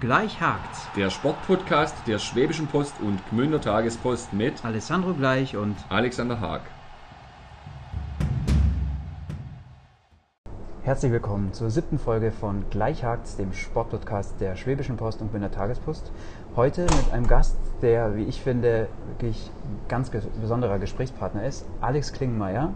Gleich 0.00 0.40
hakt's. 0.40 0.88
Der 0.96 1.10
Sportpodcast 1.10 1.94
der 2.06 2.18
Schwäbischen 2.18 2.66
Post 2.66 2.94
und 3.02 3.20
Gmünder 3.28 3.60
Tagespost 3.60 4.32
mit 4.32 4.64
Alessandro 4.64 5.12
Gleich 5.12 5.58
und 5.58 5.76
Alexander 5.90 6.40
Haag. 6.40 6.62
Herzlich 10.80 11.12
willkommen 11.12 11.52
zur 11.52 11.68
siebten 11.68 11.98
Folge 11.98 12.32
von 12.32 12.64
Gleich 12.70 13.04
hakt's, 13.04 13.36
dem 13.36 13.52
Sportpodcast 13.52 14.40
der 14.40 14.56
Schwäbischen 14.56 14.96
Post 14.96 15.20
und 15.20 15.32
Gmünder 15.32 15.50
Tagespost. 15.50 16.10
Heute 16.56 16.84
mit 16.84 17.12
einem 17.12 17.26
Gast, 17.26 17.58
der, 17.82 18.16
wie 18.16 18.24
ich 18.24 18.40
finde, 18.40 18.88
wirklich 19.08 19.50
ein 19.64 19.86
ganz 19.88 20.08
besonderer 20.40 20.78
Gesprächspartner 20.78 21.44
ist, 21.44 21.66
Alex 21.82 22.14
Klingmeier. 22.14 22.72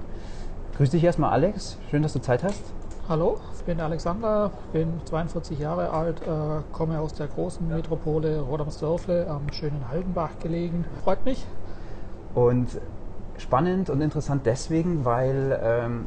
Grüß 0.76 0.90
dich 0.90 1.02
erstmal, 1.02 1.30
Alex. 1.30 1.78
Schön, 1.90 2.02
dass 2.02 2.12
du 2.12 2.18
Zeit 2.18 2.44
hast. 2.44 2.64
Hallo, 3.06 3.36
ich 3.54 3.62
bin 3.64 3.80
Alexander, 3.80 4.50
bin 4.72 4.98
42 5.04 5.58
Jahre 5.58 5.90
alt, 5.90 6.22
äh, 6.22 6.62
komme 6.72 6.98
aus 6.98 7.12
der 7.12 7.26
großen 7.26 7.68
Metropole 7.68 8.40
Rodamsdörfle 8.40 9.28
am 9.28 9.42
schönen 9.52 9.90
Haldenbach 9.90 10.30
gelegen. 10.40 10.86
Freut 11.02 11.22
mich. 11.26 11.44
Und 12.34 12.80
spannend 13.36 13.90
und 13.90 14.00
interessant 14.00 14.46
deswegen, 14.46 15.04
weil 15.04 15.60
ähm, 15.62 16.06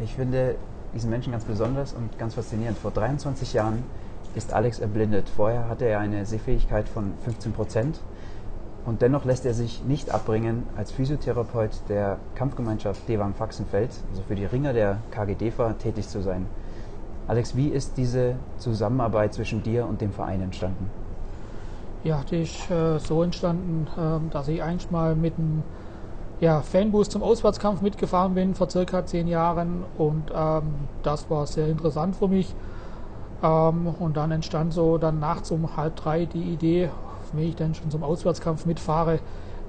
ich 0.00 0.16
finde 0.16 0.56
diesen 0.92 1.08
Menschen 1.08 1.30
ganz 1.30 1.44
besonders 1.44 1.92
und 1.92 2.18
ganz 2.18 2.34
faszinierend. 2.34 2.78
Vor 2.78 2.90
23 2.90 3.52
Jahren 3.52 3.84
ist 4.34 4.52
Alex 4.52 4.80
erblindet. 4.80 5.28
Vorher 5.28 5.68
hatte 5.68 5.84
er 5.84 6.00
eine 6.00 6.26
Sehfähigkeit 6.26 6.88
von 6.88 7.12
15 7.22 7.52
Prozent 7.52 8.00
und 8.86 9.00
dennoch 9.00 9.24
lässt 9.24 9.46
er 9.46 9.54
sich 9.54 9.82
nicht 9.84 10.10
abbringen, 10.10 10.64
als 10.76 10.90
Physiotherapeut 10.92 11.70
der 11.88 12.18
Kampfgemeinschaft 12.34 13.08
Dewang 13.08 13.34
Faxenfeld, 13.34 13.90
also 14.10 14.22
für 14.28 14.34
die 14.34 14.44
Ringer 14.44 14.72
der 14.72 14.98
KGDFA, 15.10 15.72
tätig 15.74 16.08
zu 16.08 16.22
sein. 16.22 16.46
Alex, 17.26 17.56
wie 17.56 17.68
ist 17.68 17.96
diese 17.96 18.34
Zusammenarbeit 18.58 19.32
zwischen 19.32 19.62
dir 19.62 19.86
und 19.86 20.00
dem 20.02 20.12
Verein 20.12 20.42
entstanden? 20.42 20.90
Ja, 22.02 22.22
die 22.30 22.42
ist 22.42 22.70
äh, 22.70 22.98
so 22.98 23.22
entstanden, 23.22 23.86
äh, 23.96 24.30
dass 24.30 24.48
ich 24.48 24.62
eigentlich 24.62 24.90
mal 24.90 25.16
mit 25.16 25.38
einem 25.38 25.62
ja, 26.40 26.60
Fanbus 26.60 27.08
zum 27.08 27.22
Auswärtskampf 27.22 27.80
mitgefahren 27.80 28.34
bin 28.34 28.54
vor 28.54 28.68
circa 28.68 29.06
zehn 29.06 29.26
Jahren 29.26 29.84
und 29.96 30.30
ähm, 30.34 30.74
das 31.02 31.30
war 31.30 31.46
sehr 31.46 31.68
interessant 31.68 32.16
für 32.16 32.28
mich. 32.28 32.54
Ähm, 33.42 33.86
und 33.98 34.18
dann 34.18 34.30
entstand 34.32 34.74
so 34.74 34.98
dann 34.98 35.18
nachts 35.18 35.50
um 35.50 35.78
halb 35.78 35.96
drei 35.96 36.26
die 36.26 36.42
Idee, 36.42 36.90
wenn 37.32 37.48
ich 37.48 37.56
dann 37.56 37.74
schon 37.74 37.90
zum 37.90 38.02
Auswärtskampf 38.02 38.66
mitfahre, 38.66 39.20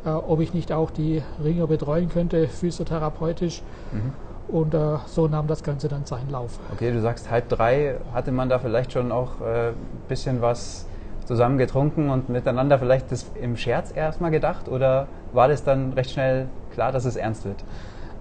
äh, 0.05 0.09
ob 0.09 0.39
ich 0.41 0.53
nicht 0.53 0.71
auch 0.71 0.91
die 0.91 1.23
Ringer 1.43 1.67
betreuen 1.67 2.09
könnte, 2.09 2.47
physiotherapeutisch. 2.47 3.63
Mhm. 3.91 4.13
Und 4.47 4.73
äh, 4.75 4.97
so 5.07 5.27
nahm 5.27 5.47
das 5.47 5.63
Ganze 5.63 5.87
dann 5.87 6.05
seinen 6.05 6.29
Lauf. 6.29 6.59
Okay, 6.71 6.91
du 6.91 7.01
sagst 7.01 7.31
halb 7.31 7.49
drei, 7.49 7.95
hatte 8.13 8.31
man 8.31 8.47
da 8.47 8.59
vielleicht 8.59 8.91
schon 8.93 9.11
auch 9.11 9.41
ein 9.41 9.47
äh, 9.47 9.71
bisschen 10.07 10.41
was 10.41 10.85
zusammen 11.25 11.57
getrunken 11.57 12.09
und 12.09 12.29
miteinander 12.29 12.77
vielleicht 12.77 13.11
das 13.11 13.25
im 13.33 13.57
Scherz 13.57 13.91
erstmal 13.95 14.29
gedacht 14.31 14.69
oder 14.69 15.07
war 15.33 15.47
das 15.47 15.63
dann 15.63 15.93
recht 15.93 16.11
schnell 16.11 16.47
klar, 16.71 16.91
dass 16.91 17.05
es 17.05 17.15
ernst 17.15 17.45
wird? 17.45 17.57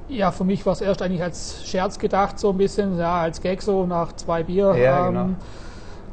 Ja, 0.08 0.30
für 0.32 0.44
mich 0.44 0.64
war 0.66 0.72
es 0.72 0.80
erst 0.80 1.02
eigentlich 1.02 1.22
als 1.22 1.66
Scherz 1.66 1.98
gedacht, 1.98 2.38
so 2.38 2.50
ein 2.50 2.58
bisschen, 2.58 2.98
ja, 2.98 3.20
als 3.20 3.41
Gag 3.41 3.62
so 3.62 3.86
nach 3.86 4.14
zwei 4.16 4.42
Bier. 4.42 4.74
Ja, 4.74 5.06
ähm, 5.06 5.14
genau. 5.14 5.28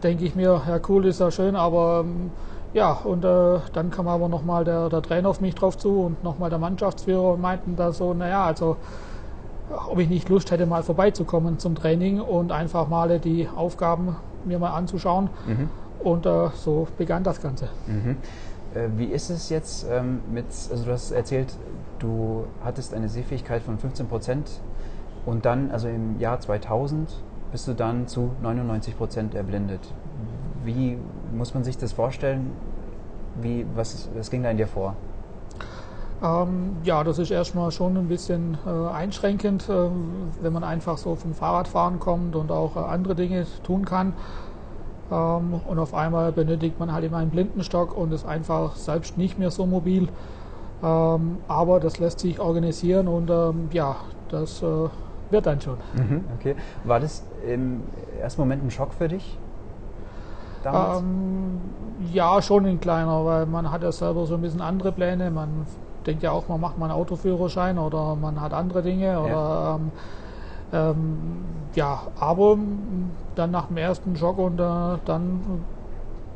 Denke 0.03 0.25
ich 0.25 0.35
mir, 0.35 0.61
ja 0.67 0.80
cool, 0.88 1.06
ist 1.06 1.19
ja 1.19 1.30
schön, 1.30 1.56
aber 1.56 2.02
ähm, 2.06 2.31
ja, 2.73 2.94
und 2.94 3.25
äh, 3.25 3.59
dann 3.73 3.91
kam 3.91 4.08
aber 4.08 4.30
nochmal 4.30 4.64
der, 4.64 4.89
der 4.89 5.02
Trainer 5.02 5.30
auf 5.30 5.41
mich 5.41 5.55
drauf 5.55 5.77
zu 5.77 6.02
und 6.02 6.23
nochmal 6.23 6.50
der 6.50 6.59
Mannschaftsführer 6.59 7.33
und 7.33 7.41
meinten 7.41 7.75
da 7.75 7.91
so, 7.91 8.13
naja, 8.13 8.45
also 8.45 8.78
ob 9.89 10.00
ich 10.00 10.09
nicht 10.09 10.30
Lust 10.30 10.52
hätte, 10.52 10.66
mal 10.66 10.83
vorbeizukommen 10.83 11.59
zum 11.59 11.75
Training 11.75 12.19
und 12.19 12.52
einfach 12.52 12.88
mal 12.88 13.19
die 13.19 13.47
Aufgaben 13.47 14.16
mir 14.45 14.59
mal 14.59 14.72
anzuschauen. 14.72 15.30
Mhm. 15.47 15.69
Und 16.03 16.25
äh, 16.25 16.50
so 16.55 16.88
begann 16.97 17.23
das 17.23 17.41
Ganze. 17.41 17.69
Mhm. 17.88 18.17
Äh, 18.73 18.88
wie 18.97 19.06
ist 19.06 19.30
es 19.30 19.50
jetzt 19.50 19.85
ähm, 19.89 20.22
mit, 20.31 20.46
also 20.72 20.85
du 20.85 20.91
hast 20.91 21.12
erzählt, 21.12 21.53
du 22.00 22.46
hattest 22.63 22.94
eine 22.94 23.09
Sehfähigkeit 23.09 23.62
von 23.62 23.78
15 23.78 24.07
Prozent 24.07 24.50
und 25.25 25.46
dann, 25.46 25.72
also 25.72 25.88
im 25.88 26.19
Jahr 26.19 26.40
2000, 26.40 27.09
bist 27.51 27.67
du 27.67 27.73
dann 27.73 28.07
zu 28.07 28.31
99 28.41 28.97
Prozent 28.97 29.35
erblindet. 29.35 29.81
Wie 30.63 30.97
muss 31.33 31.53
man 31.53 31.63
sich 31.63 31.77
das 31.77 31.94
vorstellen? 31.94 32.51
Wie, 33.41 33.66
was, 33.75 34.09
was 34.16 34.29
ging 34.29 34.44
da 34.44 34.51
in 34.51 34.57
dir 34.57 34.67
vor? 34.67 34.95
Ähm, 36.23 36.77
ja, 36.83 37.03
das 37.03 37.17
ist 37.17 37.31
erstmal 37.31 37.72
schon 37.72 37.97
ein 37.97 38.07
bisschen 38.07 38.57
äh, 38.66 38.94
einschränkend, 38.94 39.67
äh, 39.69 39.89
wenn 40.41 40.53
man 40.53 40.63
einfach 40.63 40.97
so 40.97 41.16
vom 41.16 41.33
Fahrradfahren 41.33 41.99
kommt 41.99 42.35
und 42.35 42.51
auch 42.51 42.75
äh, 42.75 42.79
andere 42.79 43.16
Dinge 43.16 43.47
tun 43.63 43.85
kann. 43.85 44.13
Ähm, 45.11 45.59
und 45.67 45.79
auf 45.79 45.94
einmal 45.95 46.31
benötigt 46.31 46.79
man 46.79 46.93
halt 46.93 47.05
immer 47.05 47.17
einen 47.17 47.31
Blindenstock 47.31 47.97
und 47.97 48.13
ist 48.13 48.25
einfach 48.25 48.75
selbst 48.75 49.17
nicht 49.17 49.39
mehr 49.39 49.49
so 49.49 49.66
mobil. 49.66 50.09
Ähm, 50.83 51.38
aber 51.47 51.79
das 51.79 51.97
lässt 51.97 52.19
sich 52.19 52.39
organisieren 52.39 53.07
und 53.07 53.29
ähm, 53.29 53.69
ja, 53.72 53.95
das 54.29 54.61
äh, 54.61 54.66
wird 55.31 55.45
dann 55.45 55.59
schon. 55.59 55.78
Mhm, 55.93 56.25
okay. 56.38 56.55
War 56.83 56.99
das 56.99 57.23
im 57.47 57.81
ersten 58.19 58.41
Moment 58.41 58.63
ein 58.63 58.69
Schock 58.69 58.93
für 58.93 59.07
dich? 59.07 59.39
Ähm, 60.66 61.59
ja, 62.11 62.41
schon 62.41 62.66
ein 62.66 62.79
kleiner, 62.79 63.25
weil 63.25 63.45
man 63.45 63.72
hat 63.72 63.83
ja 63.83 63.91
selber 63.91 64.25
so 64.25 64.35
ein 64.35 64.41
bisschen 64.41 64.61
andere 64.61 64.91
Pläne. 64.91 65.31
Man 65.31 65.66
denkt 66.05 66.23
ja 66.23 66.31
auch, 66.31 66.47
man 66.47 66.59
macht 66.59 66.77
mal 66.77 66.85
einen 66.85 66.94
Autoführerschein 66.94 67.77
oder 67.77 68.16
man 68.16 68.39
hat 68.41 68.53
andere 68.53 68.81
Dinge. 68.81 69.19
Oder, 69.19 69.29
ja. 69.29 69.75
Ähm, 69.75 69.91
ähm, 70.73 71.45
ja, 71.75 71.99
aber 72.19 72.57
dann 73.35 73.51
nach 73.51 73.67
dem 73.67 73.77
ersten 73.77 74.16
Schock 74.16 74.38
und 74.38 74.59
äh, 74.59 74.97
dann 75.05 75.41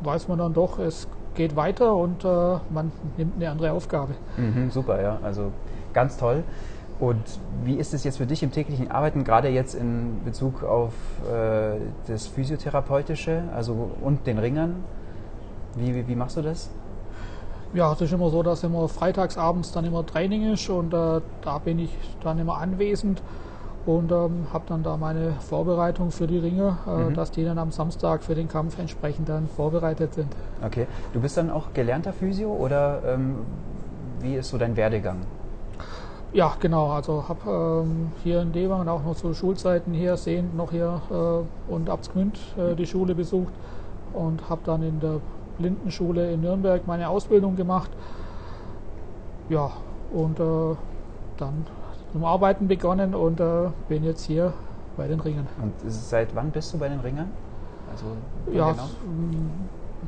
weiß 0.02 0.28
man 0.28 0.38
dann 0.38 0.54
doch, 0.54 0.80
es 0.80 1.08
geht 1.36 1.56
weiter 1.56 1.96
und 1.96 2.24
äh, 2.24 2.58
man 2.70 2.92
nimmt 3.18 3.36
eine 3.36 3.50
andere 3.50 3.72
Aufgabe. 3.72 4.16
Mhm, 4.38 4.72
super, 4.72 5.02
ja, 5.02 5.18
also 5.24 5.52
ganz 5.94 6.18
toll. 6.18 6.44
Und 7.00 7.24
wie 7.64 7.76
ist 7.76 7.94
es 7.94 8.04
jetzt 8.04 8.18
für 8.18 8.26
dich 8.26 8.42
im 8.42 8.52
täglichen 8.52 8.90
Arbeiten, 8.90 9.24
gerade 9.24 9.50
jetzt 9.50 9.76
in 9.76 10.22
Bezug 10.24 10.64
auf 10.64 10.94
äh, 11.30 11.78
das 12.08 12.28
Physiotherapeutische 12.28 13.44
also 13.54 13.92
und 14.02 14.26
den 14.28 14.38
Ringern? 14.38 14.84
Wie, 15.76 15.94
wie, 15.94 16.08
wie, 16.08 16.16
machst 16.16 16.38
du 16.38 16.42
das? 16.42 16.70
Ja, 17.74 17.92
es 17.92 18.00
ist 18.00 18.14
immer 18.14 18.30
so, 18.30 18.42
dass 18.44 18.64
immer 18.64 18.88
freitagsabends 18.88 19.74
dann 19.74 19.84
immer 19.84 20.06
Training 20.06 20.54
ist 20.54 20.70
und 20.70 20.94
äh, 20.94 21.20
da 21.42 21.58
bin 21.58 21.80
ich 21.80 21.90
dann 22.24 22.40
immer 22.40 22.60
anwesend 22.60 23.22
und 23.86 24.12
ähm, 24.14 24.48
habe 24.54 24.64
dann 24.68 24.82
da 24.82 24.96
meine 24.96 25.34
Vorbereitung 25.42 26.12
für 26.12 26.28
die 26.28 26.38
Ringe, 26.38 26.78
äh, 26.88 26.90
mhm. 26.90 27.14
dass 27.14 27.32
die 27.32 27.44
dann 27.44 27.58
am 27.58 27.72
Samstag 27.72 28.24
für 28.24 28.36
den 28.36 28.48
Kampf 28.48 28.80
entsprechend 28.80 29.28
dann 29.28 29.50
vorbereitet 29.50 30.14
sind. 30.14 30.34
Okay, 30.64 30.88
du 31.12 31.20
bist 31.20 31.36
dann 31.36 31.50
auch 31.50 31.74
gelernter 31.74 32.14
Physio 32.14 32.54
oder 32.54 33.02
ähm, 33.06 33.40
wie 34.22 34.36
ist 34.36 34.50
so 34.50 34.58
dein 34.58 34.78
Werdegang? 34.78 35.18
Ja, 36.36 36.54
genau. 36.60 36.92
Also 36.92 37.30
habe 37.30 37.86
ähm, 37.86 38.12
hier 38.22 38.42
in 38.42 38.52
Dewang 38.52 38.86
auch 38.90 39.02
noch 39.06 39.16
zu 39.16 39.34
Schulzeiten 39.34 39.94
hier 39.94 40.18
sehend 40.18 40.54
noch 40.54 40.70
hier 40.70 41.02
äh, 41.10 41.72
und 41.72 41.90
Abtsgmünd 41.90 42.38
äh, 42.58 42.76
die 42.76 42.86
Schule 42.86 43.16
besucht 43.16 43.54
und 44.12 44.50
habe 44.50 44.60
dann 44.66 44.84
in 44.84 45.00
der 45.00 45.22
Blindenschule 45.58 46.34
in 46.34 46.42
Nürnberg 46.42 46.86
meine 46.88 47.08
Ausbildung 47.08 47.56
gemacht. 47.56 47.90
Ja, 49.48 49.72
und 50.14 50.38
äh, 50.38 50.76
dann 51.38 51.66
zum 52.12 52.26
Arbeiten 52.26 52.68
begonnen 52.68 53.16
und 53.16 53.40
äh, 53.40 53.70
bin 53.88 54.04
jetzt 54.04 54.26
hier 54.26 54.52
bei 54.98 55.08
den 55.08 55.22
Ringern. 55.22 55.48
Und 55.62 55.74
seit 55.88 56.36
wann 56.36 56.52
bist 56.52 56.74
du 56.74 56.78
bei 56.78 56.90
den 56.90 57.00
Ringern? 57.00 57.32
Also 57.90 58.08
ja, 58.52 58.72
genau? 58.72 58.90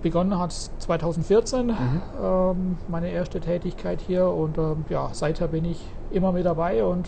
Begonnen 0.01 0.37
hat 0.37 0.53
2014 0.53 1.67
mhm. 1.67 1.73
ähm, 2.21 2.77
meine 2.87 3.09
erste 3.09 3.39
Tätigkeit 3.39 4.01
hier 4.01 4.27
und 4.27 4.57
ähm, 4.57 4.85
ja, 4.89 5.09
seither 5.11 5.47
bin 5.47 5.65
ich 5.65 5.83
immer 6.11 6.31
mit 6.31 6.45
dabei 6.45 6.83
und 6.83 7.07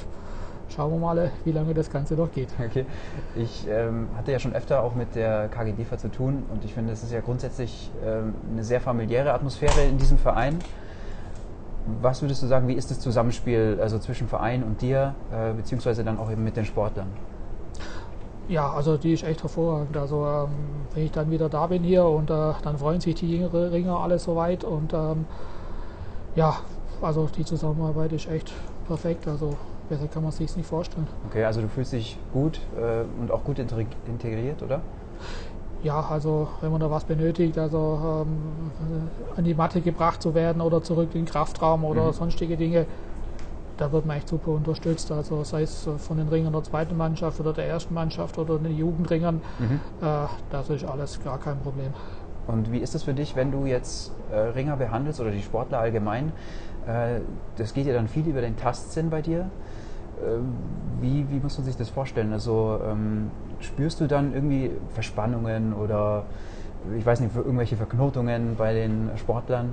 schauen 0.70 0.92
wir 0.92 1.00
mal, 1.00 1.32
wie 1.46 1.52
lange 1.52 1.74
das 1.74 1.90
Ganze 1.90 2.16
noch 2.16 2.32
geht. 2.32 2.50
Okay. 2.64 2.86
Ich 3.36 3.68
ähm, 3.70 4.08
hatte 4.16 4.32
ja 4.32 4.40
schon 4.40 4.54
öfter 4.54 4.84
auch 4.84 4.96
mit 4.96 5.16
der 5.16 5.48
KGDFA 5.50 5.98
zu 5.98 6.10
tun 6.10 6.44
und 6.52 6.64
ich 6.64 6.74
finde, 6.74 6.94
es 6.94 7.04
ist 7.04 7.12
ja 7.12 7.22
grundsätzlich 7.22 7.92
ähm, 8.06 8.36
eine 8.52 8.64
sehr 8.64 8.82
familiäre 8.82 9.34
Atmosphäre 9.34 9.82
in 9.90 9.98
diesem 9.98 10.18
Verein. 10.18 10.60
Was 12.02 12.22
würdest 12.22 12.44
du 12.44 12.48
sagen, 12.48 12.68
wie 12.68 12.74
ist 12.74 12.92
das 12.92 13.00
Zusammenspiel 13.00 13.80
also 13.82 13.98
zwischen 13.98 14.28
Verein 14.28 14.64
und 14.64 14.82
dir, 14.82 15.16
äh, 15.32 15.54
beziehungsweise 15.54 16.04
dann 16.04 16.20
auch 16.20 16.30
eben 16.32 16.44
mit 16.44 16.56
den 16.56 16.66
Sportlern? 16.66 17.08
Ja, 18.50 18.72
also 18.72 18.98
die 18.98 19.14
ist 19.14 19.24
echt 19.24 19.44
hervorragend. 19.44 19.96
Also 19.96 20.26
ähm, 20.26 20.50
wenn 20.96 21.06
ich 21.06 21.12
dann 21.12 21.30
wieder 21.30 21.50
da 21.50 21.68
bin 21.68 21.84
hier 21.84 22.04
und 22.04 22.32
äh, 22.32 22.54
dann 22.64 22.78
freuen 22.80 23.00
sich 23.00 23.16
die 23.16 23.32
jüngeren 23.32 23.70
Ringer 23.70 24.00
alle 24.00 24.18
soweit 24.18 24.64
und 24.64 24.92
ähm, 24.92 25.26
ja, 26.36 26.58
also 27.00 27.28
die 27.28 27.46
Zusammenarbeit 27.46 28.12
ist 28.12 28.28
echt 28.28 28.52
perfekt. 28.88 29.28
Also 29.28 29.56
besser 29.88 30.08
kann 30.08 30.24
man 30.24 30.32
sich 30.32 30.56
nicht 30.58 30.68
vorstellen. 30.68 31.08
Okay, 31.30 31.44
also 31.46 31.62
du 31.62 31.68
fühlst 31.68 31.94
dich 31.94 32.18
gut 32.34 32.60
äh, 32.76 33.04
und 33.22 33.30
auch 33.32 33.44
gut 33.44 33.60
integriert, 33.60 34.64
oder? 34.64 34.82
Ja, 35.84 36.08
also 36.10 36.48
wenn 36.62 36.72
man 36.72 36.82
da 36.82 36.90
was 36.90 37.04
benötigt, 37.04 37.58
also 37.58 38.26
ähm, 38.26 39.12
an 39.38 39.44
die 39.44 39.54
Matte 39.54 39.80
gebracht 39.80 40.24
zu 40.24 40.34
werden 40.34 40.62
oder 40.62 40.82
zurück 40.82 41.10
in 41.14 41.22
den 41.22 41.26
Kraftraum 41.26 41.86
oder 41.86 42.08
mhm. 42.08 42.14
sonstige 42.14 42.58
Dinge, 42.58 42.88
da 43.80 43.92
wird 43.92 44.06
man 44.06 44.18
echt 44.18 44.30
super 44.30 44.52
unterstützt. 44.52 45.12
Also 45.12 45.44
sei 45.44 45.64
es 45.64 45.88
von 45.98 46.18
den 46.18 46.28
Ringern 46.28 46.54
der 46.54 46.64
zweiten 46.64 46.98
Mannschaft 46.98 47.40
oder 47.40 47.54
der 47.54 47.68
ersten 47.68 47.94
Mannschaft 47.94 48.38
oder 48.38 48.58
den 48.58 48.76
Jugendringern, 48.76 49.42
mhm. 49.60 49.80
äh, 50.02 50.28
das 50.52 50.70
ist 50.70 50.86
alles 50.86 51.24
gar 51.24 51.40
kein 51.40 51.58
Problem. 51.60 51.94
Und 52.48 52.72
wie 52.72 52.80
ist 52.80 52.96
es 52.96 53.04
für 53.04 53.14
dich, 53.14 53.36
wenn 53.36 53.52
du 53.52 53.66
jetzt 53.66 54.12
äh, 54.32 54.38
Ringer 54.38 54.76
behandelst 54.76 55.20
oder 55.20 55.32
die 55.32 55.42
Sportler 55.42 55.80
allgemein? 55.80 56.32
Äh, 56.88 57.22
das 57.58 57.74
geht 57.74 57.86
ja 57.86 57.94
dann 57.94 58.08
viel 58.08 58.28
über 58.28 58.42
den 58.42 58.58
Tastsinn 58.58 59.10
bei 59.10 59.22
dir. 59.22 59.42
Äh, 60.20 60.40
wie, 61.02 61.26
wie 61.30 61.40
muss 61.40 61.58
man 61.58 61.66
sich 61.66 61.78
das 61.78 61.90
vorstellen? 61.90 62.34
Also 62.34 62.80
ähm, 62.86 63.32
spürst 63.60 64.02
du 64.02 64.08
dann 64.08 64.34
irgendwie 64.34 64.72
Verspannungen 64.94 65.74
oder 65.74 66.26
ich 66.98 67.06
weiß 67.06 67.20
nicht, 67.20 67.36
irgendwelche 67.36 67.76
Verknotungen 67.76 68.56
bei 68.58 68.74
den 68.74 69.12
Sportlern? 69.18 69.70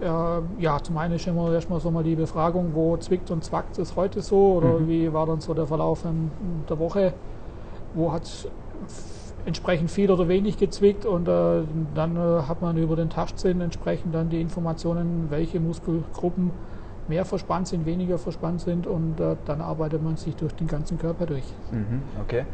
Ja, 0.00 0.82
zum 0.82 0.98
einen 0.98 1.14
ist 1.14 1.26
immer 1.26 1.52
erstmal 1.52 1.80
so 1.80 1.90
mal 1.90 2.02
die 2.02 2.16
Befragung, 2.16 2.70
wo 2.74 2.96
zwickt 2.96 3.30
und 3.30 3.44
zwackt 3.44 3.78
es 3.78 3.94
heute 3.96 4.22
so 4.22 4.54
oder 4.54 4.80
mhm. 4.80 4.88
wie 4.88 5.12
war 5.12 5.26
dann 5.26 5.40
so 5.40 5.54
der 5.54 5.66
Verlauf 5.66 6.04
in, 6.04 6.30
der 6.68 6.78
Woche, 6.78 7.14
wo 7.94 8.12
hat 8.12 8.24
es 8.24 8.48
entsprechend 9.46 9.90
viel 9.90 10.10
oder 10.10 10.28
wenig 10.28 10.58
gezwickt 10.58 11.06
und 11.06 11.28
äh, 11.28 11.62
dann 11.94 12.16
äh, 12.16 12.42
hat 12.42 12.62
man 12.62 12.76
über 12.76 12.96
den 12.96 13.10
Tastsinn 13.10 13.60
entsprechend 13.60 14.14
dann 14.14 14.30
die 14.30 14.40
Informationen, 14.40 15.26
welche 15.30 15.60
Muskelgruppen 15.60 16.50
mehr 17.08 17.24
verspannt 17.24 17.68
sind, 17.68 17.84
weniger 17.86 18.18
verspannt 18.18 18.62
sind 18.62 18.86
und 18.86 19.20
äh, 19.20 19.36
dann 19.44 19.60
arbeitet 19.60 20.02
man 20.02 20.16
sich 20.16 20.34
durch 20.36 20.54
den 20.54 20.66
ganzen 20.66 20.98
Körper 20.98 21.26
durch. 21.26 21.44
Mhm, 21.70 22.02
okay. 22.20 22.44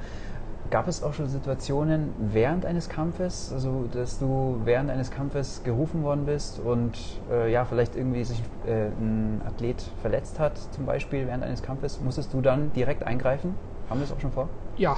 Gab 0.71 0.87
es 0.87 1.03
auch 1.03 1.15
schon 1.15 1.29
Situationen 1.29 2.15
während 2.33 2.65
eines 2.65 2.89
Kampfes, 2.89 3.53
also 3.53 3.89
dass 3.93 4.21
du 4.21 4.61
während 4.65 4.89
eines 4.89 5.11
Kampfes 5.11 5.63
gerufen 5.65 6.05
worden 6.05 6.27
bist 6.27 6.61
und 6.61 6.97
äh, 7.29 7.51
ja, 7.53 7.65
vielleicht 7.65 7.97
irgendwie 7.97 8.23
sich 8.23 8.41
äh, 8.67 8.87
ein 8.87 9.43
Athlet 9.45 9.83
verletzt 10.01 10.39
hat, 10.39 10.57
zum 10.73 10.87
Beispiel 10.87 11.27
während 11.27 11.43
eines 11.43 11.63
Kampfes, 11.63 12.01
musstest 12.01 12.33
du 12.33 12.41
dann 12.41 12.73
direkt 12.73 13.03
eingreifen? 13.03 13.57
Haben 13.89 13.99
wir 13.99 14.07
das 14.07 14.17
auch 14.17 14.21
schon 14.21 14.31
vor? 14.31 14.49
Ja, 14.77 14.97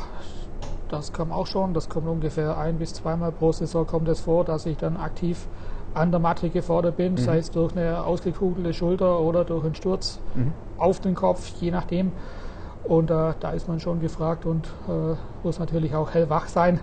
das 0.90 1.14
kam 1.14 1.32
auch 1.32 1.46
schon. 1.46 1.72
Das 1.72 1.88
kommt 1.88 2.06
ungefähr 2.06 2.58
ein 2.58 2.78
bis 2.78 2.92
zweimal 2.92 3.32
pro 3.32 3.50
Saison 3.50 3.86
kommt 3.86 4.08
es 4.08 4.20
vor, 4.20 4.44
dass 4.44 4.66
ich 4.66 4.76
dann 4.76 4.98
aktiv 4.98 5.46
an 5.94 6.10
der 6.10 6.20
Matte 6.20 6.50
gefordert 6.50 6.98
bin, 6.98 7.12
mhm. 7.12 7.18
sei 7.18 7.38
es 7.38 7.50
durch 7.50 7.74
eine 7.74 8.04
ausgekugelte 8.04 8.74
Schulter 8.74 9.20
oder 9.20 9.44
durch 9.44 9.64
einen 9.64 9.74
Sturz 9.74 10.20
mhm. 10.34 10.52
auf 10.76 11.00
den 11.00 11.14
Kopf, 11.14 11.48
je 11.60 11.70
nachdem. 11.70 12.12
Und 12.84 13.10
äh, 13.10 13.32
da 13.38 13.50
ist 13.52 13.68
man 13.68 13.80
schon 13.80 14.00
gefragt 14.00 14.44
und 14.44 14.66
äh, 14.88 15.14
muss 15.44 15.58
natürlich 15.58 15.94
auch 15.94 16.12
hellwach 16.12 16.48
sein, 16.48 16.80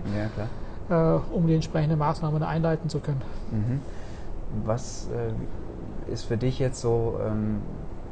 ja, 0.88 1.16
äh, 1.16 1.20
um 1.32 1.46
die 1.46 1.54
entsprechenden 1.54 1.98
Maßnahmen 1.98 2.42
einleiten 2.42 2.88
zu 2.88 3.00
können. 3.00 3.20
Mhm. 3.50 3.80
Was 4.64 5.08
äh, 5.08 6.12
ist 6.12 6.24
für 6.24 6.36
dich 6.36 6.58
jetzt 6.58 6.80
so 6.80 7.20
ähm, 7.24 7.60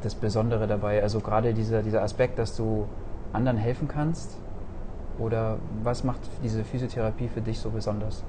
das 0.03 0.15
Besondere 0.15 0.67
dabei? 0.67 1.01
Also 1.01 1.19
gerade 1.19 1.53
dieser, 1.53 1.81
dieser 1.81 2.03
Aspekt, 2.03 2.37
dass 2.37 2.55
du 2.55 2.85
anderen 3.33 3.57
helfen 3.57 3.87
kannst? 3.87 4.37
Oder 5.17 5.57
was 5.83 6.03
macht 6.03 6.21
diese 6.43 6.63
Physiotherapie 6.63 7.27
für 7.27 7.41
dich 7.41 7.59
so 7.59 7.71
besonders? 7.71 8.23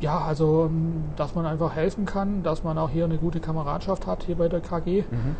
Ja, 0.00 0.20
also 0.20 0.66
ähm, 0.66 1.04
dass 1.16 1.34
man 1.34 1.46
einfach 1.46 1.74
helfen 1.74 2.04
kann, 2.04 2.44
dass 2.44 2.62
man 2.62 2.78
auch 2.78 2.90
hier 2.90 3.04
eine 3.04 3.16
gute 3.16 3.40
Kameradschaft 3.40 4.06
hat 4.06 4.22
hier 4.22 4.36
bei 4.36 4.48
der 4.48 4.60
KG. 4.60 5.02
Mhm 5.10 5.34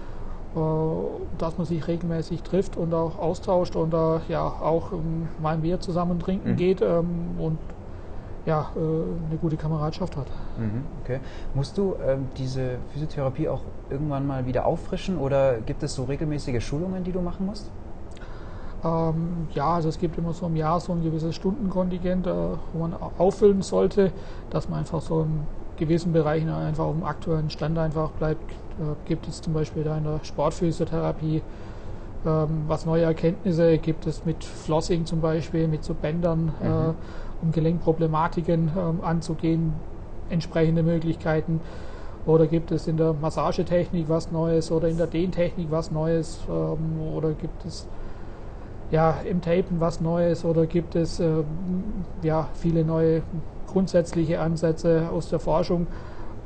dass 1.39 1.59
man 1.59 1.67
sich 1.67 1.87
regelmäßig 1.87 2.43
trifft 2.43 2.77
und 2.77 2.93
auch 2.95 3.19
austauscht 3.19 3.77
und 3.77 3.93
äh, 3.93 4.21
ja 4.29 4.43
auch 4.43 4.93
ähm, 4.93 5.29
mal 5.41 5.55
ein 5.55 5.61
Bier 5.61 5.79
zusammen 5.79 6.19
trinken 6.19 6.53
mhm. 6.53 6.57
geht 6.57 6.81
ähm, 6.81 7.37
und 7.39 7.59
ja, 8.47 8.71
äh, 8.75 8.79
eine 8.79 9.39
gute 9.41 9.57
Kameradschaft 9.57 10.17
hat. 10.17 10.27
Mhm, 10.57 10.83
okay. 11.03 11.21
Musst 11.55 11.77
du 11.77 11.95
ähm, 12.05 12.29
diese 12.39 12.79
Physiotherapie 12.93 13.49
auch 13.49 13.61
irgendwann 13.91 14.27
mal 14.27 14.47
wieder 14.47 14.65
auffrischen 14.65 15.19
oder 15.19 15.59
gibt 15.59 15.83
es 15.83 15.95
so 15.95 16.05
regelmäßige 16.05 16.65
Schulungen, 16.65 17.05
die 17.05 17.13
du 17.13 17.21
machen 17.21 17.45
musst? 17.45 17.71
Ähm, 18.85 19.49
ja, 19.55 19.75
also 19.75 19.89
es 19.89 19.99
gibt 19.99 20.17
immer 20.17 20.33
so 20.33 20.47
im 20.47 20.57
Jahr 20.57 20.81
so 20.81 20.93
ein 20.93 21.03
gewisses 21.03 21.35
Stundenkontingent, 21.35 22.27
äh, 22.27 22.33
wo 22.73 22.79
man 22.79 22.95
auffüllen 23.19 23.61
sollte, 23.63 24.13
dass 24.51 24.69
man 24.69 24.81
einfach 24.81 25.03
so 25.03 25.23
in 25.23 25.41
gewissen 25.79 26.13
Bereichen 26.13 26.51
einfach 26.51 26.85
auf 26.85 26.95
dem 26.95 27.05
aktuellen 27.05 27.51
Stand 27.51 27.79
einfach 27.79 28.11
bleibt, 28.11 28.51
äh, 28.53 28.95
gibt 29.07 29.29
es 29.29 29.41
zum 29.41 29.55
Beispiel 29.55 29.85
da 29.85 29.97
in 29.97 30.05
der 30.05 30.21
Sportphysiotherapie 30.23 31.43
ähm, 32.27 32.65
was 32.67 32.85
neue 32.85 33.05
Erkenntnisse 33.05 33.79
gibt 33.79 34.07
es 34.07 34.25
mit 34.25 34.43
Flossing 34.43 35.07
zum 35.07 35.21
Beispiel, 35.21 35.69
mit 35.69 35.85
so 35.85 35.95
Bändern, 35.95 36.53
äh, 36.61 36.69
mhm. 36.69 36.73
äh, 36.73 36.93
um 37.43 37.53
Gelenkproblematiken 37.53 38.71
äh, 38.77 39.05
anzugehen, 39.05 39.75
entsprechende 40.29 40.83
Möglichkeiten. 40.83 41.61
Oder 42.27 42.47
gibt 42.47 42.73
es 42.73 42.89
in 42.89 42.97
der 42.97 43.15
Massagetechnik 43.15 44.09
was 44.09 44.31
Neues 44.33 44.71
oder 44.71 44.89
in 44.89 44.99
der 44.99 45.07
Dehntechnik 45.07 45.69
was 45.71 45.91
Neues? 45.91 46.41
Ähm, 46.49 47.01
oder 47.15 47.31
gibt 47.33 47.65
es 47.65 47.87
ja, 48.91 49.17
im 49.25 49.41
Tapen 49.41 49.81
was 49.81 50.01
Neues 50.01 50.45
oder 50.45 50.67
gibt 50.67 50.95
es 50.95 51.21
äh, 51.21 51.45
ja, 52.23 52.49
viele 52.55 52.85
neue 52.85 53.23
grundsätzliche 53.67 54.41
Ansätze 54.41 55.09
aus 55.13 55.29
der 55.29 55.39
Forschung? 55.39 55.87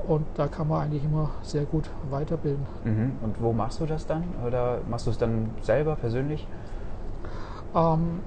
Und 0.06 0.26
da 0.34 0.48
kann 0.48 0.66
man 0.66 0.82
eigentlich 0.82 1.04
immer 1.04 1.30
sehr 1.42 1.64
gut 1.64 1.88
weiterbilden. 2.10 2.66
Mhm. 2.84 3.12
Und 3.22 3.40
wo 3.40 3.52
machst 3.52 3.80
du 3.80 3.86
das 3.86 4.04
dann? 4.06 4.24
Oder 4.44 4.78
machst 4.88 5.06
du 5.06 5.10
es 5.12 5.18
dann 5.18 5.50
selber 5.62 5.94
persönlich? 5.94 6.46
Ähm, 7.74 8.20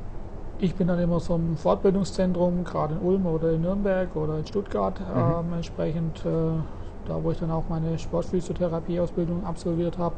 ich 0.60 0.74
bin 0.76 0.88
dann 0.88 1.00
immer 1.00 1.20
so 1.20 1.36
im 1.36 1.58
Fortbildungszentrum, 1.58 2.64
gerade 2.64 2.96
in 2.96 3.02
Ulm 3.02 3.26
oder 3.26 3.52
in 3.52 3.62
Nürnberg 3.62 4.16
oder 4.16 4.38
in 4.38 4.46
Stuttgart, 4.46 4.98
mhm. 5.02 5.50
ähm, 5.50 5.54
entsprechend 5.54 6.26
äh, 6.26 6.30
da, 7.08 7.22
wo 7.22 7.32
ich 7.32 7.40
dann 7.40 7.52
auch 7.52 7.66
meine 7.68 8.00
Sportphysiotherapie-Ausbildung 8.00 9.46
absolviert 9.46 9.98
habe. 9.98 10.16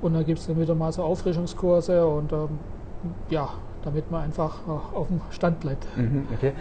Und 0.00 0.14
da 0.14 0.22
gibt 0.22 0.38
es 0.38 0.46
dann 0.46 0.58
wieder 0.58 0.74
mal 0.74 0.90
so 0.92 1.02
Auffrischungskurse 1.02 2.06
und 2.06 2.32
ähm, 2.32 2.58
ja, 3.30 3.48
damit 3.82 4.10
man 4.10 4.22
einfach 4.22 4.66
äh, 4.66 4.70
auf 4.70 5.08
dem 5.08 5.20
Stand 5.30 5.60
bleibt. 5.60 5.86
Mhm, 5.96 6.26
okay. 6.34 6.52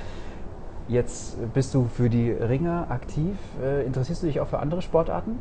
Jetzt 0.88 1.38
bist 1.53 1.74
du 1.74 1.86
für 1.86 2.09
die 2.09 2.30
Ringer 2.30 2.86
aktiv. 2.89 3.38
Äh, 3.62 3.86
interessierst 3.86 4.21
du 4.21 4.27
dich 4.27 4.39
auch 4.39 4.47
für 4.47 4.59
andere 4.59 4.81
Sportarten? 4.81 5.39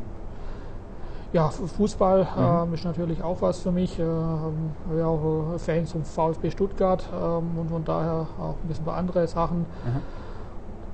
Ja, 1.35 1.49
Fußball 1.51 2.23
mhm. 2.23 2.69
ähm, 2.69 2.75
ist 2.75 2.85
natürlich 2.85 3.23
auch 3.23 3.43
was 3.43 3.59
für 3.59 3.73
mich. 3.73 3.99
Äh, 3.99 4.03
ja, 4.03 5.07
auch 5.07 5.59
Fans 5.59 5.93
vom 5.93 6.05
VfB 6.05 6.51
Stuttgart 6.51 7.05
ähm, 7.13 7.59
und 7.59 7.69
von 7.69 7.85
daher 7.85 8.27
auch 8.39 8.57
ein 8.63 8.69
bisschen 8.69 8.85
bei 8.85 8.95
andere 8.95 9.27
Sachen. 9.27 9.61
Mhm. 9.61 10.01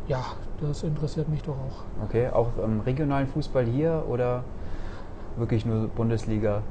Ja, 0.08 0.24
das 0.60 0.82
interessiert 0.82 1.28
mich 1.28 1.42
doch 1.42 1.52
auch. 1.52 2.04
Okay, 2.04 2.28
auch 2.28 2.48
im 2.64 2.80
regionalen 2.80 3.28
Fußball 3.28 3.64
hier 3.64 4.04
oder 4.08 4.42
wirklich 5.36 5.64
nur 5.64 5.88
Bundesliga? 5.88 6.62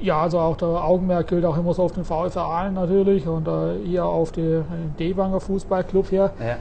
Ja, 0.00 0.22
also 0.22 0.38
auch 0.38 0.56
der 0.56 0.68
Augenmerk 0.68 1.28
gilt 1.28 1.44
auch 1.44 1.56
immer 1.56 1.74
so 1.74 1.82
auf 1.82 1.92
den 1.92 2.04
VfR 2.04 2.44
Aalen 2.44 2.74
natürlich 2.74 3.26
und 3.26 3.48
äh, 3.48 3.82
eher 3.84 4.04
auf 4.04 4.32
den 4.32 4.64
Dewanger 4.98 5.40
Fußballclub 5.40 6.08
hier. 6.08 6.32
Ja 6.40 6.56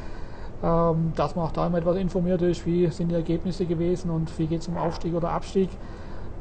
ähm, 0.63 1.13
dass 1.15 1.36
man 1.36 1.45
auch 1.45 1.51
da 1.51 1.67
immer 1.67 1.79
etwas 1.79 1.97
informiert 1.97 2.41
ist, 2.41 2.65
wie 2.65 2.88
sind 2.88 3.09
die 3.09 3.15
Ergebnisse 3.15 3.65
gewesen 3.65 4.12
und 4.12 4.38
wie 4.38 4.47
geht 4.47 4.62
es 4.62 4.67
um 4.67 4.77
Aufstieg 4.77 5.13
oder 5.15 5.29
Abstieg. 5.29 5.69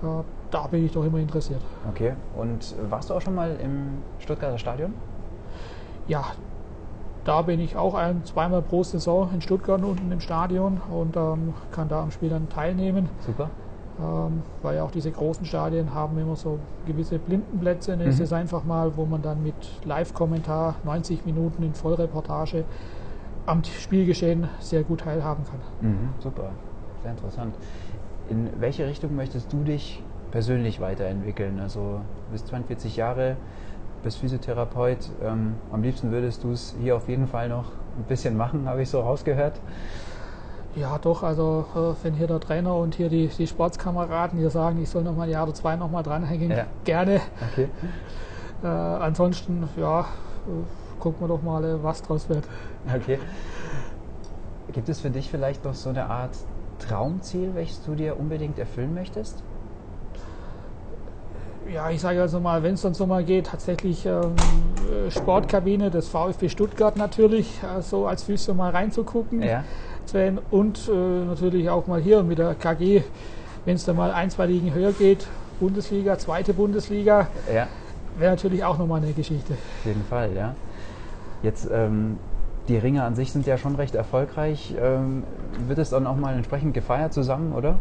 Äh, 0.02 0.06
da 0.50 0.66
bin 0.66 0.84
ich 0.84 0.92
doch 0.92 1.04
immer 1.04 1.18
interessiert. 1.18 1.60
Okay, 1.88 2.14
und 2.36 2.74
warst 2.90 3.10
du 3.10 3.14
auch 3.14 3.20
schon 3.20 3.34
mal 3.34 3.56
im 3.62 4.02
Stuttgarter 4.18 4.58
Stadion? 4.58 4.94
Ja, 6.06 6.24
da 7.24 7.42
bin 7.42 7.60
ich 7.60 7.76
auch 7.76 7.94
ein, 7.94 8.24
zweimal 8.24 8.62
pro 8.62 8.82
Saison 8.82 9.30
in 9.32 9.40
Stuttgart 9.40 9.82
unten 9.82 10.10
im 10.10 10.20
Stadion 10.20 10.80
und 10.90 11.16
ähm, 11.16 11.54
kann 11.70 11.88
da 11.88 12.02
am 12.02 12.10
Spiel 12.10 12.30
dann 12.30 12.48
teilnehmen. 12.48 13.08
Super. 13.20 13.50
Ähm, 14.00 14.42
weil 14.62 14.76
ja 14.76 14.82
auch 14.84 14.90
diese 14.90 15.10
großen 15.10 15.44
Stadien 15.44 15.92
haben 15.94 16.18
immer 16.18 16.36
so 16.36 16.58
gewisse 16.86 17.18
Blindenplätze. 17.18 17.96
Mhm. 17.96 18.02
Es 18.02 18.20
ist 18.20 18.32
einfach 18.32 18.64
mal, 18.64 18.96
wo 18.96 19.04
man 19.04 19.22
dann 19.22 19.42
mit 19.42 19.54
Live-Kommentar 19.84 20.76
90 20.84 21.26
Minuten 21.26 21.62
in 21.62 21.74
Vollreportage 21.74 22.64
am 23.46 23.62
Spielgeschehen 23.64 24.48
sehr 24.60 24.84
gut 24.84 25.00
teilhaben 25.00 25.44
kann. 25.44 25.60
Mhm, 25.80 26.10
super, 26.20 26.50
sehr 27.02 27.10
interessant. 27.10 27.54
In 28.28 28.48
welche 28.60 28.86
Richtung 28.86 29.16
möchtest 29.16 29.52
du 29.52 29.64
dich 29.64 30.02
persönlich 30.30 30.80
weiterentwickeln? 30.80 31.58
Also 31.58 31.80
du 31.80 32.32
bist 32.32 32.46
42 32.48 32.96
Jahre, 32.96 33.36
bist 34.02 34.18
Physiotherapeut. 34.18 35.10
Ähm, 35.22 35.56
am 35.72 35.82
liebsten 35.82 36.10
würdest 36.12 36.44
du 36.44 36.52
es 36.52 36.74
hier 36.80 36.96
auf 36.96 37.08
jeden 37.08 37.26
Fall 37.26 37.48
noch 37.48 37.72
ein 37.98 38.04
bisschen 38.04 38.36
machen, 38.36 38.68
habe 38.68 38.82
ich 38.82 38.88
so 38.88 39.00
rausgehört. 39.00 39.60
Ja, 40.76 40.98
doch. 40.98 41.22
Also, 41.22 41.64
äh, 41.74 42.04
wenn 42.04 42.14
hier 42.14 42.26
der 42.26 42.40
Trainer 42.40 42.76
und 42.76 42.94
hier 42.94 43.08
die, 43.08 43.28
die 43.28 43.46
Sportskameraden 43.46 44.38
hier 44.38 44.50
sagen, 44.50 44.80
ich 44.82 44.88
soll 44.88 45.02
noch 45.02 45.16
mal 45.16 45.24
ein 45.24 45.30
Jahr 45.30 45.44
oder 45.44 45.54
zwei 45.54 45.76
noch 45.76 45.90
mal 45.90 46.02
dranhängen, 46.02 46.50
ja. 46.50 46.66
gerne. 46.84 47.20
Okay. 47.52 47.68
Äh, 48.62 48.66
ansonsten, 48.66 49.68
ja, 49.76 50.06
gucken 51.00 51.22
wir 51.22 51.28
doch 51.28 51.42
mal, 51.42 51.64
äh, 51.64 51.82
was 51.82 52.02
draus 52.02 52.28
wird. 52.28 52.44
Okay. 52.94 53.18
Gibt 54.72 54.88
es 54.88 55.00
für 55.00 55.10
dich 55.10 55.28
vielleicht 55.28 55.64
noch 55.64 55.74
so 55.74 55.90
eine 55.90 56.08
Art 56.08 56.36
Traumziel, 56.78 57.54
welches 57.54 57.82
du 57.82 57.94
dir 57.94 58.18
unbedingt 58.18 58.58
erfüllen 58.58 58.94
möchtest? 58.94 59.42
Ja, 61.72 61.90
ich 61.90 62.00
sage 62.00 62.20
also 62.20 62.40
mal, 62.40 62.62
wenn 62.62 62.74
es 62.74 62.82
dann 62.82 62.94
so 62.94 63.06
mal 63.06 63.22
geht, 63.22 63.46
tatsächlich 63.46 64.04
ähm, 64.04 64.34
äh, 65.06 65.10
Sportkabine 65.10 65.90
des 65.90 66.08
VfB 66.08 66.48
Stuttgart 66.48 66.96
natürlich, 66.96 67.60
äh, 67.62 67.80
so 67.80 68.06
als 68.06 68.24
Füße 68.24 68.54
mal 68.54 68.70
reinzugucken. 68.70 69.42
Ja. 69.42 69.64
Und 70.50 70.88
äh, 70.88 71.24
natürlich 71.26 71.70
auch 71.70 71.86
mal 71.86 72.00
hier 72.00 72.22
mit 72.22 72.38
der 72.38 72.54
KG, 72.54 73.02
wenn 73.64 73.76
es 73.76 73.84
dann 73.84 73.96
mal 73.96 74.10
ein, 74.10 74.30
zwei 74.30 74.46
Ligen 74.46 74.74
höher 74.74 74.92
geht, 74.92 75.26
Bundesliga, 75.60 76.18
zweite 76.18 76.54
Bundesliga, 76.54 77.28
ja. 77.52 77.68
wäre 78.18 78.32
natürlich 78.32 78.64
auch 78.64 78.78
nochmal 78.78 79.02
eine 79.02 79.12
Geschichte. 79.12 79.52
Auf 79.52 79.86
jeden 79.86 80.04
Fall, 80.04 80.32
ja. 80.34 80.54
Jetzt 81.42 81.68
ähm, 81.72 82.18
die 82.68 82.76
Ringe 82.76 83.02
an 83.02 83.14
sich 83.14 83.32
sind 83.32 83.46
ja 83.46 83.58
schon 83.58 83.74
recht 83.74 83.94
erfolgreich. 83.94 84.74
Ähm, 84.80 85.24
wird 85.66 85.78
es 85.78 85.90
dann 85.90 86.06
auch 86.06 86.16
mal 86.16 86.34
entsprechend 86.34 86.74
gefeiert 86.74 87.12
zusammen, 87.12 87.52
oder? 87.52 87.78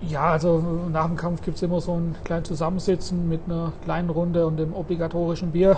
Ja, 0.00 0.30
also 0.30 0.62
nach 0.92 1.06
dem 1.06 1.16
Kampf 1.16 1.42
gibt 1.42 1.56
es 1.56 1.62
immer 1.62 1.80
so 1.80 1.94
ein 1.94 2.14
kleines 2.22 2.48
Zusammensitzen 2.48 3.28
mit 3.28 3.40
einer 3.46 3.72
kleinen 3.84 4.10
Runde 4.10 4.46
und 4.46 4.56
dem 4.56 4.72
obligatorischen 4.72 5.50
Bier, 5.50 5.76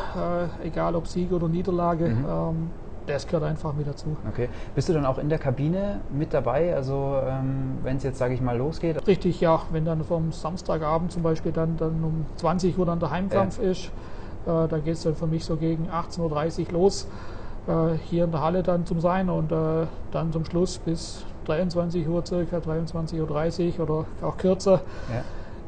äh, 0.63 0.67
egal 0.67 0.95
ob 0.95 1.07
Sieg 1.07 1.33
oder 1.33 1.49
Niederlage. 1.49 2.09
Mhm. 2.09 2.25
Ähm, 2.29 2.71
das 3.07 3.27
gehört 3.27 3.45
einfach 3.45 3.73
mit 3.75 3.87
dazu. 3.87 4.17
Okay. 4.29 4.49
Bist 4.75 4.89
du 4.89 4.93
dann 4.93 5.07
auch 5.07 5.19
in 5.19 5.29
der 5.29 5.39
Kabine 5.39 6.01
mit 6.13 6.33
dabei? 6.33 6.75
Also 6.75 7.19
ähm, 7.27 7.79
wenn 7.83 7.97
es 7.97 8.03
jetzt, 8.03 8.19
sage 8.19 8.35
ich 8.35 8.41
mal, 8.41 8.57
losgeht? 8.57 9.07
Richtig, 9.07 9.41
ja. 9.41 9.61
Wenn 9.71 9.85
dann 9.85 10.05
vom 10.05 10.33
Samstagabend 10.33 11.13
zum 11.13 11.23
Beispiel 11.23 11.53
dann, 11.53 11.77
dann 11.77 12.03
um 12.05 12.27
20 12.37 12.79
Uhr 12.79 12.87
dann 12.87 13.01
der 13.01 13.11
Heimkampf 13.11 13.59
ja. 13.63 13.71
ist, 13.71 13.87
äh, 13.87 14.69
dann 14.69 14.85
geht 14.85 14.95
es 14.95 15.03
dann 15.03 15.17
für 15.17 15.27
mich 15.27 15.45
so 15.45 15.57
gegen 15.57 15.89
18.30 15.89 16.67
Uhr 16.67 16.73
los, 16.73 17.09
äh, 17.67 17.97
hier 18.09 18.25
in 18.25 18.31
der 18.31 18.41
Halle 18.41 18.63
dann 18.63 18.87
zum 18.87 19.01
Sein 19.01 19.29
und 19.29 19.53
äh, 19.53 19.87
dann 20.13 20.33
zum 20.33 20.45
Schluss 20.45 20.79
bis 20.79 21.25
23 21.47 22.09
Uhr 22.09 22.25
circa, 22.25 22.59
23.30 22.59 23.79
Uhr 23.79 23.91
oder 23.91 24.05
auch 24.23 24.37
kürzer. 24.37 24.83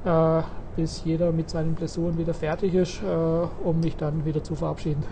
Ja. 0.05 0.45
Bis 0.75 1.05
jeder 1.05 1.33
mit 1.33 1.51
seinen 1.51 1.75
Blessuren 1.75 2.17
wieder 2.17 2.33
fertig 2.33 2.75
ist, 2.75 3.03
äh, 3.03 3.67
um 3.67 3.81
mich 3.81 3.97
dann 3.97 4.25
wieder 4.25 4.43
zu 4.43 4.55
verabschieden. 4.55 5.03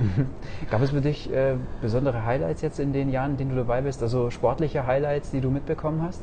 Gab 0.70 0.80
es 0.80 0.90
für 0.90 1.02
dich 1.02 1.30
äh, 1.30 1.56
besondere 1.82 2.24
Highlights 2.24 2.62
jetzt 2.62 2.80
in 2.80 2.94
den 2.94 3.10
Jahren, 3.10 3.32
in 3.32 3.36
denen 3.36 3.50
du 3.50 3.56
dabei 3.56 3.82
bist? 3.82 4.02
Also 4.02 4.30
sportliche 4.30 4.86
Highlights, 4.86 5.32
die 5.32 5.40
du 5.40 5.50
mitbekommen 5.50 6.02
hast? 6.02 6.22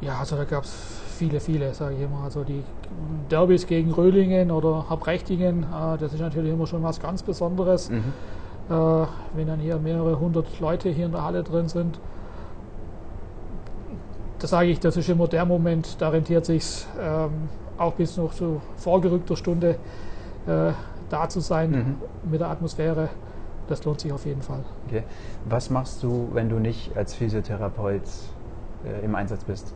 Ja, 0.00 0.18
also 0.18 0.36
da 0.36 0.44
gab 0.44 0.64
es 0.64 0.72
viele, 1.16 1.40
viele, 1.40 1.74
sage 1.74 1.94
ich 1.96 2.02
immer. 2.02 2.22
Also 2.24 2.44
die 2.44 2.62
Derbys 3.30 3.66
gegen 3.66 3.92
Röhlingen 3.92 4.50
oder 4.50 4.86
Habrechtingen, 4.88 5.64
äh, 5.64 5.98
das 5.98 6.12
ist 6.12 6.20
natürlich 6.20 6.52
immer 6.52 6.66
schon 6.66 6.82
was 6.82 7.00
ganz 7.00 7.22
Besonderes. 7.22 7.90
Mhm. 7.90 8.12
Äh, 8.68 9.06
wenn 9.34 9.46
dann 9.46 9.60
hier 9.60 9.78
mehrere 9.78 10.18
hundert 10.18 10.60
Leute 10.60 10.88
hier 10.88 11.06
in 11.06 11.12
der 11.12 11.24
Halle 11.24 11.42
drin 11.42 11.68
sind, 11.68 11.98
da 14.38 14.48
sage 14.48 14.70
ich, 14.70 14.80
das 14.80 14.96
ist 14.96 15.08
immer 15.08 15.28
der 15.28 15.44
Moment, 15.44 16.00
da 16.00 16.08
rentiert 16.08 16.46
sich 16.46 16.84
ähm, 17.00 17.48
auch 17.82 17.94
bis 17.94 18.16
noch 18.16 18.32
zu 18.32 18.60
vorgerückter 18.76 19.36
Stunde 19.36 19.76
äh, 20.46 20.72
da 21.10 21.28
zu 21.28 21.40
sein 21.40 21.70
mhm. 21.70 22.30
mit 22.30 22.40
der 22.40 22.48
Atmosphäre. 22.48 23.08
Das 23.68 23.84
lohnt 23.84 24.00
sich 24.00 24.12
auf 24.12 24.26
jeden 24.26 24.42
Fall. 24.42 24.64
Okay. 24.86 25.04
Was 25.44 25.70
machst 25.70 26.02
du, 26.02 26.28
wenn 26.32 26.48
du 26.48 26.56
nicht 26.56 26.96
als 26.96 27.14
Physiotherapeut 27.14 28.02
äh, 28.84 29.04
im 29.04 29.14
Einsatz 29.14 29.44
bist? 29.44 29.74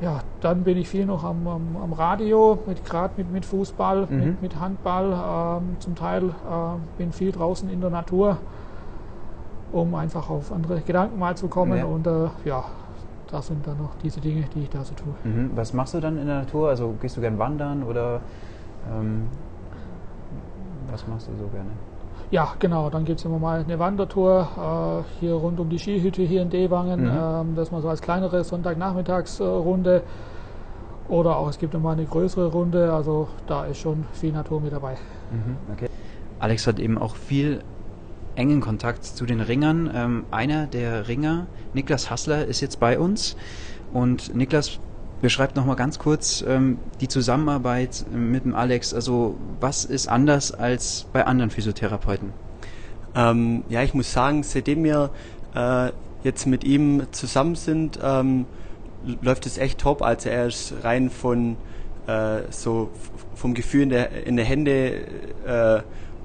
Ja, 0.00 0.20
dann 0.40 0.62
bin 0.62 0.78
ich 0.78 0.88
viel 0.88 1.06
noch 1.06 1.24
am, 1.24 1.46
am, 1.48 1.76
am 1.76 1.92
Radio, 1.92 2.58
gerade 2.84 3.14
mit, 3.16 3.32
mit 3.32 3.44
Fußball, 3.44 4.06
mhm. 4.08 4.18
mit, 4.18 4.42
mit, 4.42 4.60
Handball. 4.60 5.60
Ähm, 5.60 5.76
zum 5.80 5.96
Teil 5.96 6.28
äh, 6.28 6.98
bin 6.98 7.12
viel 7.12 7.32
draußen 7.32 7.68
in 7.68 7.80
der 7.80 7.90
Natur, 7.90 8.36
um 9.72 9.94
einfach 9.96 10.30
auf 10.30 10.52
andere 10.52 10.80
Gedanken 10.82 11.18
mal 11.18 11.36
zu 11.36 11.48
kommen. 11.48 11.78
Ja. 11.78 11.84
Und 11.84 12.06
äh, 12.06 12.28
ja, 12.44 12.64
das 13.30 13.46
sind 13.46 13.66
dann 13.66 13.78
noch 13.78 13.94
diese 14.02 14.20
Dinge, 14.20 14.44
die 14.54 14.62
ich 14.62 14.70
da 14.70 14.84
so 14.84 14.94
tue. 14.94 15.12
Mhm. 15.24 15.50
Was 15.54 15.72
machst 15.72 15.94
du 15.94 16.00
dann 16.00 16.18
in 16.18 16.26
der 16.26 16.40
Natur? 16.40 16.68
Also 16.68 16.94
gehst 17.00 17.16
du 17.16 17.20
gern 17.20 17.38
wandern 17.38 17.82
oder 17.82 18.20
ähm, 18.90 19.28
was 20.90 21.06
machst 21.06 21.28
du 21.28 21.32
so 21.36 21.46
gerne? 21.48 21.70
Ja, 22.30 22.54
genau. 22.58 22.90
Dann 22.90 23.04
gibt 23.04 23.20
es 23.20 23.24
immer 23.24 23.38
mal 23.38 23.60
eine 23.60 23.78
Wandertour 23.78 25.04
äh, 25.06 25.20
hier 25.20 25.34
rund 25.34 25.60
um 25.60 25.68
die 25.68 25.78
Skihütte 25.78 26.22
hier 26.22 26.42
in 26.42 26.50
Dewangen. 26.50 27.04
Mhm. 27.04 27.18
Ähm, 27.18 27.54
das 27.56 27.70
mal 27.70 27.80
so 27.80 27.88
als 27.88 28.02
kleinere 28.02 28.44
Sonntagnachmittagsrunde. 28.44 30.02
Oder 31.08 31.36
auch 31.36 31.48
es 31.48 31.58
gibt 31.58 31.74
immer 31.74 31.92
eine 31.92 32.04
größere 32.04 32.48
Runde. 32.48 32.92
Also 32.92 33.28
da 33.46 33.64
ist 33.64 33.78
schon 33.78 34.04
viel 34.12 34.32
Natur 34.32 34.60
mit 34.60 34.72
dabei. 34.72 34.96
Mhm. 35.30 35.56
Okay. 35.72 35.88
Alex 36.38 36.66
hat 36.66 36.78
eben 36.78 36.98
auch 36.98 37.16
viel 37.16 37.62
engen 38.38 38.60
Kontakt 38.60 39.04
zu 39.04 39.26
den 39.26 39.40
Ringern. 39.40 39.90
Ähm, 39.92 40.24
einer 40.30 40.66
der 40.66 41.08
Ringer, 41.08 41.48
Niklas 41.74 42.08
Hassler, 42.08 42.46
ist 42.46 42.60
jetzt 42.60 42.80
bei 42.80 42.98
uns. 42.98 43.36
Und 43.92 44.34
Niklas 44.34 44.78
beschreibt 45.20 45.56
nochmal 45.56 45.76
ganz 45.76 45.98
kurz 45.98 46.44
ähm, 46.46 46.78
die 47.00 47.08
Zusammenarbeit 47.08 48.06
mit 48.12 48.44
dem 48.44 48.54
Alex. 48.54 48.94
Also 48.94 49.36
was 49.60 49.84
ist 49.84 50.08
anders 50.08 50.52
als 50.52 51.06
bei 51.12 51.26
anderen 51.26 51.50
Physiotherapeuten? 51.50 52.32
Ähm, 53.16 53.64
ja, 53.68 53.82
ich 53.82 53.94
muss 53.94 54.12
sagen, 54.12 54.44
seitdem 54.44 54.84
wir 54.84 55.10
äh, 55.54 55.90
jetzt 56.22 56.46
mit 56.46 56.62
ihm 56.62 57.02
zusammen 57.10 57.56
sind, 57.56 57.98
ähm, 58.02 58.46
läuft 59.20 59.46
es 59.46 59.58
echt 59.58 59.80
top. 59.80 60.02
Also 60.02 60.28
er 60.28 60.46
ist 60.46 60.74
rein 60.82 61.10
von 61.10 61.56
äh, 62.06 62.42
so 62.50 62.90
vom 63.34 63.54
Gefühl 63.54 63.82
in 63.82 63.90
der, 63.90 64.26
in 64.26 64.36
der 64.36 64.44
Hände 64.44 65.00
äh, 65.46 65.80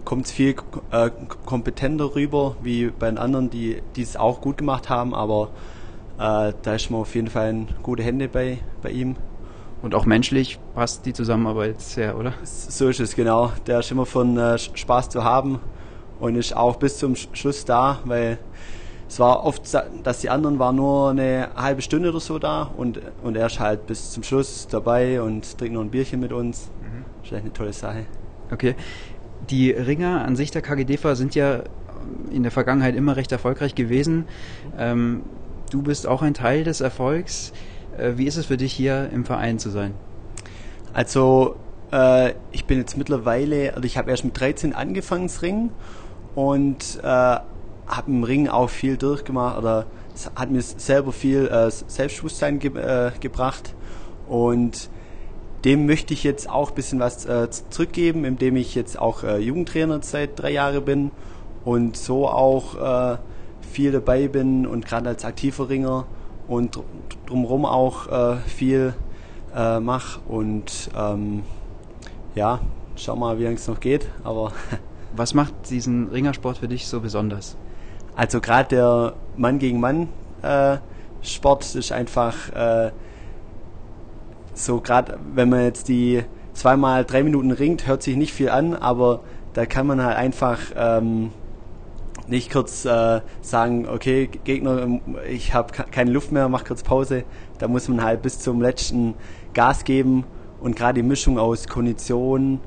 kommt 0.06 0.26
es 0.26 0.32
viel 0.32 0.56
äh, 0.92 1.10
kompetenter 1.46 2.16
rüber, 2.16 2.56
wie 2.62 2.88
bei 2.88 3.08
den 3.08 3.18
anderen, 3.18 3.50
die 3.50 3.82
es 3.98 4.16
auch 4.16 4.42
gut 4.42 4.58
gemacht 4.58 4.90
haben, 4.90 5.14
aber 5.14 5.50
äh, 6.18 6.54
da 6.62 6.76
ist 6.76 6.90
man 6.90 7.02
auf 7.02 7.16
jeden 7.16 7.30
Fall 7.30 7.50
in 7.50 7.68
gute 7.82 8.04
Hände 8.04 8.28
bei, 8.28 8.60
bei 8.82 8.92
ihm. 8.92 9.16
Und 9.82 9.96
auch 9.96 10.06
menschlich 10.06 10.60
passt 10.76 11.06
die 11.06 11.14
Zusammenarbeit 11.14 11.82
sehr, 11.82 12.18
oder? 12.18 12.34
So 12.44 12.88
ist 12.88 13.02
es, 13.02 13.16
genau. 13.16 13.52
Der 13.68 13.80
ist 13.80 13.92
immer 13.92 14.06
von 14.06 14.38
äh, 14.38 14.58
Spaß 14.58 15.10
zu 15.10 15.24
haben 15.26 15.60
und 16.20 16.36
ist 16.36 16.56
auch 16.56 16.78
bis 16.78 16.98
zum 17.00 17.16
Schluss 17.16 17.66
da, 17.66 18.00
weil 18.06 18.38
es 19.10 19.20
war 19.20 19.44
oft, 19.44 19.62
dass 20.04 20.22
die 20.22 20.30
anderen 20.30 20.58
waren 20.58 20.78
nur 20.78 21.10
eine 21.10 21.50
halbe 21.56 21.82
Stunde 21.82 22.10
oder 22.10 22.22
so 22.22 22.40
da 22.40 22.72
und, 22.78 23.02
und 23.24 23.36
er 23.36 23.48
ist 23.48 23.60
halt 23.60 23.86
bis 23.86 24.12
zum 24.12 24.24
Schluss 24.24 24.68
dabei 24.70 25.22
und 25.22 25.58
trinkt 25.58 25.74
noch 25.74 25.82
ein 25.82 25.92
Bierchen 25.92 26.22
mit 26.22 26.32
uns. 26.32 26.72
Mhm. 26.82 27.04
Das 27.22 27.28
ist 27.28 27.34
echt 27.34 27.44
eine 27.44 27.54
tolle 27.54 27.74
Sache. 27.74 28.06
Okay 28.52 28.76
die 29.50 29.72
Ringer 29.72 30.24
an 30.26 30.36
sich 30.36 30.52
der 30.52 30.62
KGDFA 30.62 31.16
sind 31.16 31.36
ja 31.36 31.64
in 32.32 32.44
der 32.44 32.52
Vergangenheit 32.52 32.96
immer 32.96 33.16
recht 33.16 33.32
erfolgreich 33.32 33.76
gewesen. 33.76 34.26
Ähm, 34.78 35.24
du 35.72 35.82
bist 35.82 36.08
auch 36.08 36.22
ein 36.22 36.34
Teil 36.34 36.64
des 36.64 36.82
Erfolgs. 36.82 37.54
Äh, 37.98 38.14
wie 38.16 38.26
ist 38.26 38.38
es 38.38 38.48
für 38.48 38.58
dich 38.58 38.74
hier 38.74 39.10
im 39.12 39.26
Verein 39.26 39.60
zu 39.60 39.70
sein? 39.70 39.94
Also 40.94 41.56
äh, 41.92 42.34
ich 42.52 42.66
bin 42.66 42.80
jetzt 42.80 42.98
mittlerweile, 42.98 43.74
also 43.76 43.86
ich 43.86 43.98
habe 43.98 44.12
erst 44.12 44.26
mit 44.26 44.40
13 44.40 44.74
angefangen 44.74 45.30
zu 45.30 45.42
ringen 45.42 45.70
und 46.36 47.00
äh, 47.02 47.06
habe 47.06 47.44
im 48.08 48.24
Ring 48.24 48.48
auch 48.48 48.70
viel 48.70 48.98
durchgemacht 48.98 49.58
oder 49.58 49.86
es 50.14 50.30
hat 50.36 50.52
mir 50.52 50.62
selber 50.62 51.12
viel 51.12 51.48
äh, 51.48 51.70
Selbstbewusstsein 51.70 52.60
ge 52.60 52.72
äh, 52.78 53.12
gebracht 53.20 53.74
und 54.28 54.90
dem 55.66 55.86
möchte 55.86 56.14
ich 56.14 56.24
jetzt 56.24 56.50
auch 56.50 56.70
ein 56.70 56.76
bisschen 56.76 57.00
was 57.00 57.26
äh, 57.26 57.50
zurückgeben, 57.70 58.26
indem 58.26 58.56
ich 58.56 58.76
jetzt 58.76 59.00
auch 59.00 59.24
äh, 59.24 59.38
Jugendtrainer 59.38 60.02
seit 60.02 60.40
drei 60.40 60.52
Jahren 60.52 60.84
bin 60.84 61.12
und 61.64 61.96
so 61.96 62.28
auch 62.28 63.14
äh, 63.14 63.18
viel 63.62 63.92
dabei 63.92 64.28
bin 64.28 64.68
und 64.68 64.86
gerade 64.86 65.10
als 65.10 65.24
aktiver 65.24 65.70
Ringer 65.70 66.06
und 66.48 66.80
drumherum 67.26 67.66
auch 67.66 68.08
äh, 68.08 68.38
viel 68.48 68.94
äh, 69.56 69.80
mache 69.80 70.20
und 70.28 70.90
ähm, 70.98 71.44
ja, 72.36 72.60
schau 72.96 73.16
mal, 73.16 73.40
wie 73.40 73.44
lange 73.44 73.56
es 73.56 73.68
noch 73.68 73.80
geht, 73.80 74.10
aber 74.24 74.52
Was 75.16 75.36
macht 75.36 75.70
diesen 75.70 76.08
Ringersport 76.08 76.58
für 76.58 76.68
dich 76.68 76.88
so 76.88 77.00
besonders? 77.00 77.56
Also 78.16 78.42
gerade 78.42 78.70
der 78.70 79.14
Mann 79.38 79.60
gegen 79.60 79.80
Mann 79.80 80.10
äh, 80.42 80.78
Sport 81.22 81.76
ist 81.76 81.92
einfach 81.92 82.34
so 84.54 84.80
gerade 84.80 85.20
wenn 85.34 85.50
man 85.50 85.62
jetzt 85.62 85.88
die 85.88 86.24
zweimal 86.54 87.06
drei 87.06 87.24
Minuten 87.24 87.52
ringt, 87.52 87.88
hört 87.88 88.04
sich 88.04 88.16
nicht 88.16 88.34
viel 88.34 88.50
an, 88.50 88.76
aber 88.76 89.22
da 89.54 89.66
kann 89.66 89.88
man 89.88 90.04
halt 90.04 90.18
einfach 90.18 90.60
ähm, 90.76 91.32
nicht 92.28 92.52
kurz 92.52 92.86
äh, 92.86 93.22
sagen, 93.42 93.88
okay, 93.88 94.30
Gegner, 94.44 94.82
ähm, 94.84 95.02
ich 95.30 95.54
habe 95.54 95.74
keine 95.92 96.12
Luft 96.12 96.32
mehr, 96.32 96.50
mach 96.50 96.66
kurz 96.66 96.84
Pause. 96.84 97.24
Da 97.60 97.68
muss 97.68 97.88
man 97.88 98.04
halt 98.04 98.22
bis 98.22 98.40
zum 98.40 98.62
letzten 98.62 99.16
Gas 99.54 99.84
geben 99.84 100.24
und 100.60 100.76
gerade 100.76 100.96
die 101.02 101.08
Mischung 101.08 101.38
aus 101.38 101.68
Kondition, 101.68 102.60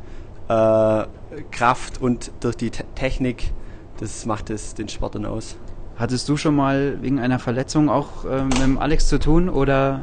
äh, 0.49 1.05
Kraft 1.51 2.01
und 2.01 2.31
durch 2.41 2.57
die 2.57 2.71
Te 2.71 2.85
Technik, 2.95 3.53
das 3.99 4.27
macht 4.27 4.51
es 4.51 4.75
den 4.75 4.89
Sport 4.89 5.15
dann 5.15 5.25
aus. 5.25 5.57
Hattest 5.97 6.29
du 6.29 6.37
schon 6.37 6.55
mal 6.55 6.99
wegen 7.01 7.19
einer 7.19 7.39
Verletzung 7.39 7.89
auch 7.89 8.25
äh, 8.27 8.45
mit 8.45 8.79
Alex 8.79 9.09
zu 9.09 9.19
tun 9.19 9.49
oder 9.49 10.03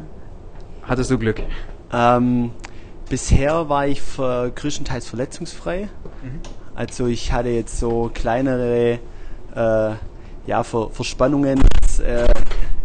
hattest 0.81 1.11
du 1.11 1.19
Glück? 1.19 1.41
Ähm, 1.93 2.51
bisher 3.09 3.69
war 3.69 3.87
ich 3.87 4.01
für 4.01 4.51
größtenteils 4.51 5.07
verletzungsfrei. 5.07 5.89
Mhm. 6.21 6.41
Also 6.75 7.05
ich 7.07 7.31
hatte 7.31 7.49
jetzt 7.49 7.79
so 7.79 8.09
kleinere 8.13 8.99
äh, 9.55 9.91
ja, 10.47 10.63
Ver 10.63 10.89
Verspannungen. 10.89 11.61
Äh, 12.03 12.27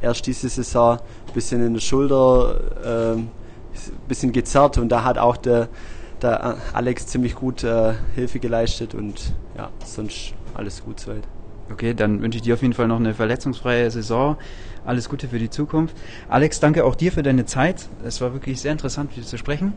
erst 0.02 0.26
diese 0.26 0.48
Saison 0.48 0.98
ein 0.98 1.32
bisschen 1.32 1.64
in 1.64 1.74
der 1.74 1.80
Schulter, 1.80 3.16
äh, 3.16 3.22
bisschen 4.06 4.32
gezerrt 4.32 4.78
und 4.78 4.90
da 4.90 5.04
hat 5.04 5.18
auch 5.18 5.36
der, 5.36 5.68
der 6.20 6.56
Alex 6.72 7.06
ziemlich 7.06 7.34
gut 7.34 7.64
äh, 7.64 7.94
Hilfe 8.14 8.38
geleistet 8.38 8.94
und 8.94 9.32
ja, 9.56 9.70
sonst 9.84 10.34
alles 10.54 10.84
gut 10.84 11.00
soweit. 11.00 11.22
Okay, 11.70 11.94
dann 11.94 12.22
wünsche 12.22 12.36
ich 12.36 12.42
dir 12.42 12.54
auf 12.54 12.62
jeden 12.62 12.74
Fall 12.74 12.88
noch 12.88 12.98
eine 12.98 13.14
verletzungsfreie 13.14 13.90
Saison. 13.90 14.36
Alles 14.84 15.08
Gute 15.08 15.28
für 15.28 15.38
die 15.38 15.50
Zukunft. 15.50 15.96
Alex, 16.28 16.60
danke 16.60 16.84
auch 16.84 16.94
dir 16.94 17.12
für 17.12 17.22
deine 17.22 17.44
Zeit. 17.44 17.88
Es 18.04 18.20
war 18.20 18.32
wirklich 18.32 18.60
sehr 18.60 18.72
interessant, 18.72 19.10
mit 19.10 19.24
dir 19.24 19.28
zu 19.28 19.38
sprechen. 19.38 19.74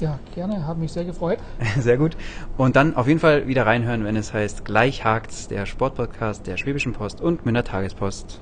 Ja, 0.00 0.20
gerne, 0.34 0.66
hat 0.66 0.78
mich 0.78 0.92
sehr 0.92 1.04
gefreut. 1.04 1.40
Sehr 1.80 1.96
gut. 1.96 2.16
Und 2.56 2.76
dann 2.76 2.94
auf 2.94 3.08
jeden 3.08 3.18
Fall 3.18 3.48
wieder 3.48 3.66
reinhören, 3.66 4.04
wenn 4.04 4.14
es 4.14 4.32
heißt 4.32 4.64
Gleich 4.64 5.04
hakt's, 5.04 5.48
der 5.48 5.66
Sportpodcast 5.66 6.46
der 6.46 6.56
Schwäbischen 6.56 6.92
Post 6.92 7.20
und 7.20 7.44
Münder 7.44 7.64
Tagespost. 7.64 8.40